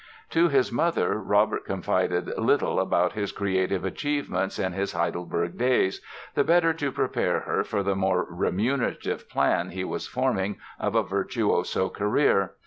To 0.31 0.47
his 0.49 0.71
mother 0.71 1.19
Robert 1.19 1.63
confided 1.63 2.33
little 2.35 2.79
about 2.79 3.13
his 3.13 3.31
creative 3.31 3.85
achievements 3.85 4.57
in 4.57 4.73
his 4.73 4.93
Heidelberg 4.93 5.59
days, 5.59 6.01
the 6.33 6.43
better 6.43 6.73
to 6.73 6.91
prepare 6.91 7.41
her 7.41 7.63
for 7.63 7.83
the 7.83 7.95
more 7.95 8.25
remunerative 8.27 9.29
plan 9.29 9.69
he 9.69 9.83
was 9.83 10.07
forming 10.07 10.57
of 10.79 10.95
a 10.95 11.03
virtuoso 11.03 11.87
career. 11.89 12.53